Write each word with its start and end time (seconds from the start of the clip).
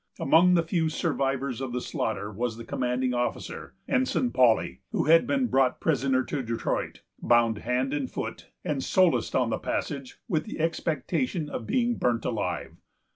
Among 0.19 0.55
the 0.55 0.63
few 0.63 0.89
survivors 0.89 1.61
of 1.61 1.73
the 1.73 1.79
slaughter 1.79 2.31
was 2.31 2.57
the 2.57 2.65
commanding 2.65 3.13
officer, 3.13 3.75
Ensign 3.87 4.31
Paully, 4.31 4.79
who 4.91 5.03
had 5.03 5.27
been 5.27 5.45
brought 5.45 5.79
prisoner 5.79 6.23
to 6.23 6.41
Detroit, 6.41 7.03
bound 7.21 7.59
hand 7.59 7.93
and 7.93 8.09
foot, 8.09 8.49
and 8.65 8.83
solaced 8.83 9.35
on 9.35 9.51
the 9.51 9.59
passage 9.59 10.17
with 10.27 10.45
the 10.45 10.59
expectation 10.59 11.49
of 11.51 11.67
being 11.67 11.97
burnt 11.99 12.25
alive. 12.25 12.77